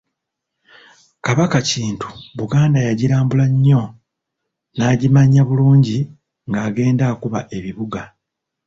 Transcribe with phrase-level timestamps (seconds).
[1.25, 2.07] Kabaka Kintu
[2.37, 3.81] Buganda yagirambula nnyo
[4.77, 5.97] n'agimanya bulungi
[6.49, 8.01] ng'agenda akuba ebibuga.